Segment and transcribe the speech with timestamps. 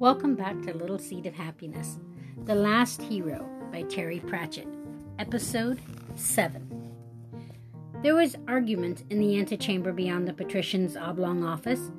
[0.00, 1.98] Welcome back to Little Seed of Happiness,
[2.46, 4.66] The Last Hero by Terry Pratchett,
[5.18, 5.78] Episode
[6.14, 6.94] 7.
[8.02, 11.90] There was argument in the antechamber beyond the patrician's oblong office.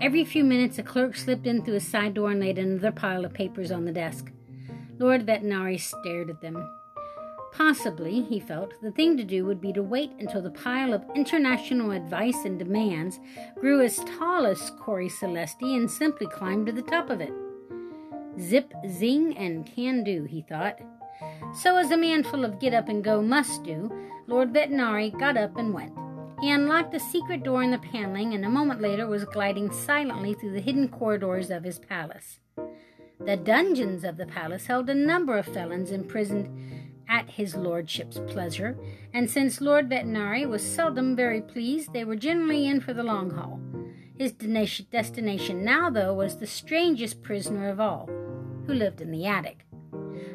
[0.00, 3.26] Every few minutes, a clerk slipped in through a side door and laid another pile
[3.26, 4.32] of papers on the desk.
[4.98, 6.66] Lord Vetinari stared at them.
[7.56, 11.04] Possibly, he felt, the thing to do would be to wait until the pile of
[11.14, 13.20] international advice and demands
[13.60, 17.32] grew as tall as Cori Celesti and simply climb to the top of it.
[18.40, 20.80] Zip, zing, and can do, he thought.
[21.54, 23.88] So, as a man full of get up and go must do,
[24.26, 25.92] Lord Vetinari got up and went.
[26.40, 30.34] He unlocked a secret door in the paneling and a moment later was gliding silently
[30.34, 32.40] through the hidden corridors of his palace.
[33.24, 36.73] The dungeons of the palace held a number of felons imprisoned
[37.08, 38.76] at his lordship's pleasure,
[39.12, 43.30] and since Lord Vetinari was seldom very pleased, they were generally in for the long
[43.30, 43.60] haul.
[44.16, 48.08] His destination now, though, was the strangest prisoner of all,
[48.66, 49.66] who lived in the attic.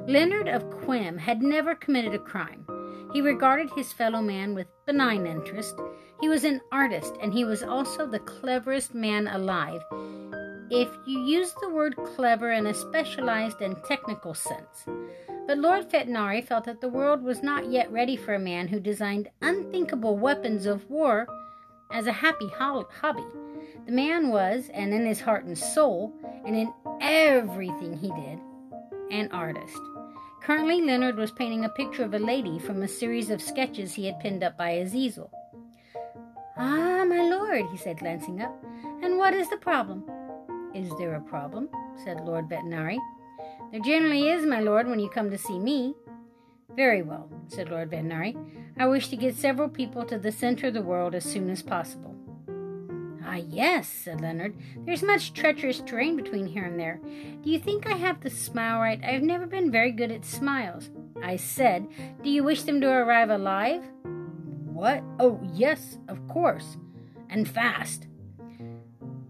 [0.08, 2.66] Leonard of Quirm had never committed a crime.
[3.14, 5.76] He regarded his fellow man with benign interest.
[6.22, 9.82] He was an artist, and he was also the cleverest man alive,
[10.70, 14.86] if you use the word clever in a specialized and technical sense.
[15.50, 18.80] But Lord Vetinari felt that the world was not yet ready for a man who
[18.80, 21.26] designed unthinkable weapons of war
[21.92, 23.26] as a happy hobby.
[23.88, 26.14] The man was, and in his heart and soul,
[26.46, 28.40] and in everything he did,
[29.10, 29.76] an artist.
[30.44, 34.06] Currently, Leonard was painting a picture of a lady from a series of sketches he
[34.06, 35.32] had pinned up by his easel.
[36.58, 38.56] Ah, my lord, he said, glancing up,
[39.02, 40.04] and what is the problem?
[40.76, 41.70] Is there a problem?
[42.04, 43.00] said Lord Vetinari.
[43.72, 45.96] There generally is, my lord, when you come to see me.
[46.76, 48.36] Very well, said Lord Vetinari.
[48.78, 51.62] I wish to get several people to the center of the world as soon as
[51.62, 52.16] possible.
[53.24, 54.56] Ah, yes, said Leonard.
[54.86, 57.00] There's much treacherous terrain between here and there.
[57.44, 59.00] Do you think I have the smile right?
[59.04, 60.90] I've never been very good at smiles.
[61.22, 61.88] I said,
[62.24, 63.84] Do you wish them to arrive alive?
[64.66, 65.04] What?
[65.20, 66.78] Oh, yes, of course.
[67.30, 68.08] And fast.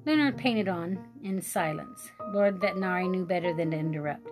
[0.05, 2.09] Leonard painted on in silence.
[2.31, 4.28] Lord Vetinari knew better than to interrupt.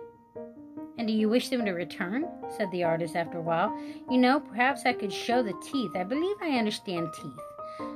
[0.98, 2.26] And do you wish them to return?
[2.56, 3.72] said the artist after a while.
[4.10, 5.92] You know, perhaps I could show the teeth.
[5.94, 7.86] I believe I understand teeth.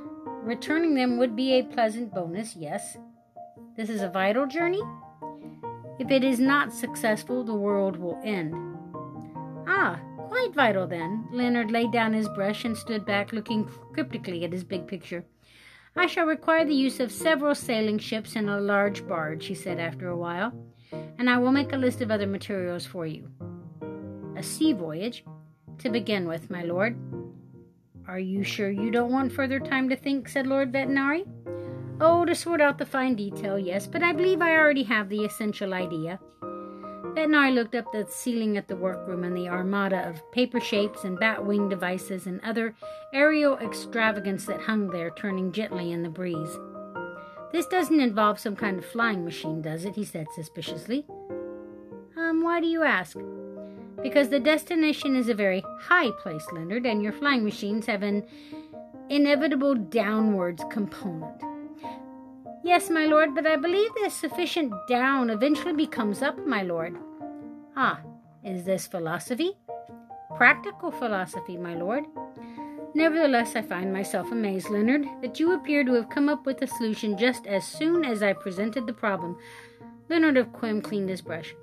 [0.41, 2.97] Returning them would be a pleasant bonus, yes.
[3.75, 4.81] This is a vital journey?
[5.99, 8.53] If it is not successful, the world will end.
[9.67, 9.99] Ah,
[10.29, 11.27] quite vital then.
[11.31, 15.25] Leonard laid down his brush and stood back looking cryptically at his big picture.
[15.95, 19.79] I shall require the use of several sailing ships and a large barge, he said
[19.79, 20.51] after a while,
[21.17, 23.29] and I will make a list of other materials for you.
[24.35, 25.23] A sea voyage,
[25.79, 26.97] to begin with, my lord.
[28.07, 30.27] Are you sure you don't want further time to think?
[30.27, 31.25] said Lord Vetinari.
[32.01, 35.23] Oh, to sort out the fine detail, yes, but I believe I already have the
[35.23, 36.19] essential idea.
[37.13, 41.19] Vetinari looked up the ceiling at the workroom and the armada of paper shapes and
[41.19, 42.75] bat wing devices and other
[43.13, 46.57] aerial extravagance that hung there, turning gently in the breeze.
[47.53, 49.95] This doesn't involve some kind of flying machine, does it?
[49.95, 51.05] he said suspiciously.
[52.17, 53.15] Um, why do you ask?
[54.01, 58.25] Because the destination is a very high place, Leonard, and your flying machines have an
[59.09, 61.43] inevitable downwards component.
[62.63, 66.97] Yes, my lord, but I believe that sufficient down eventually becomes up, my lord.
[67.77, 68.01] Ah,
[68.43, 69.51] is this philosophy?
[70.37, 72.03] Practical philosophy, my lord.
[72.95, 76.67] Nevertheless, I find myself amazed, Leonard, that you appear to have come up with a
[76.67, 79.37] solution just as soon as I presented the problem.
[80.09, 81.55] Leonard of Quirm cleaned his brush.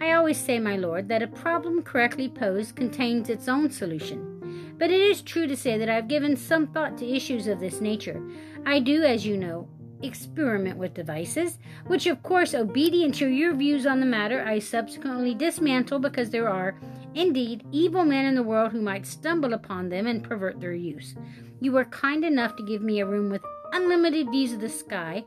[0.00, 4.74] I always say, my lord, that a problem correctly posed contains its own solution.
[4.78, 7.60] But it is true to say that I have given some thought to issues of
[7.60, 8.20] this nature.
[8.64, 9.68] I do, as you know,
[10.02, 15.34] experiment with devices, which, of course, obedient to your views on the matter, I subsequently
[15.34, 16.74] dismantle because there are,
[17.14, 21.14] indeed, evil men in the world who might stumble upon them and pervert their use.
[21.60, 23.42] You were kind enough to give me a room with
[23.72, 25.24] unlimited views of the sky,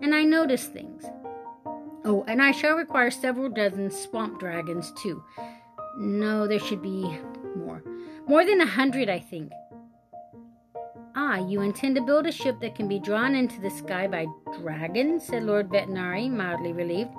[0.00, 1.04] and I notice things.
[2.04, 5.22] Oh, and I shall require several dozen swamp dragons, too.
[5.98, 7.18] No, there should be
[7.56, 7.82] more.
[8.26, 9.52] More than a hundred, I think.
[11.14, 14.26] Ah, you intend to build a ship that can be drawn into the sky by
[14.58, 15.26] dragons?
[15.26, 17.10] said Lord Vetinari, mildly relieved.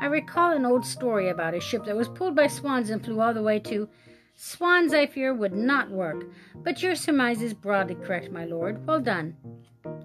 [0.00, 3.20] I recall an old story about a ship that was pulled by swans and flew
[3.20, 3.88] all the way to.
[4.34, 8.86] Swans, I fear, would not work, but your surmise is broadly correct, my lord.
[8.86, 9.36] Well done.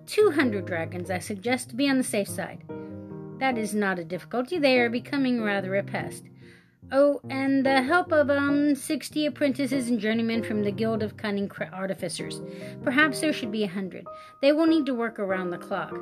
[0.05, 2.63] Two hundred dragons, I suggest, to be on the safe side.
[3.39, 4.57] That is not a difficulty.
[4.57, 6.23] They are becoming rather a pest.
[6.93, 11.49] Oh, and the help of um sixty apprentices and journeymen from the Guild of Cunning
[11.73, 12.41] Artificers.
[12.83, 14.05] Perhaps there should be a hundred.
[14.41, 15.93] They will need to work around the clock.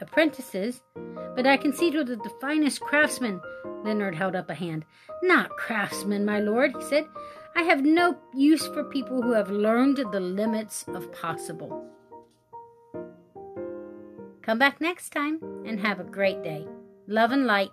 [0.00, 0.82] Apprentices?
[1.34, 3.40] But I can see to the, finest craftsmen.
[3.84, 4.84] Leonard held up a hand.
[5.22, 7.06] Not craftsmen, my lord, he said.
[7.56, 11.84] I have no use for people who have learned the limits of possible.
[14.42, 16.66] Come back next time and have a great day.
[17.06, 17.70] Love and light.